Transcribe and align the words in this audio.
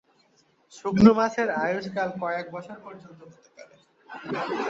শুকনো 0.75 1.11
মাছের 1.13 1.49
আয়ুষ্কাল 1.63 2.09
কয়েক 2.21 2.45
বছর 2.55 2.77
পর্যন্ত 2.85 3.19
হতে 3.25 3.49
পারে। 3.55 3.75